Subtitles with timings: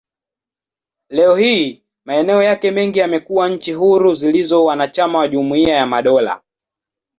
[1.09, 6.41] Leo hii, maeneo yake mengi yamekuwa nchi huru zilizo wanachama wa Jumuiya ya Madola.